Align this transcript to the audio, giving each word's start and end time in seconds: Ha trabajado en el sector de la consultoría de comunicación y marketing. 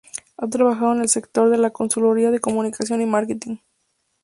Ha 0.37 0.47
trabajado 0.49 0.93
en 0.95 1.01
el 1.01 1.09
sector 1.09 1.51
de 1.51 1.59
la 1.59 1.69
consultoría 1.69 2.31
de 2.31 2.39
comunicación 2.39 3.01
y 3.01 3.05
marketing. 3.05 3.57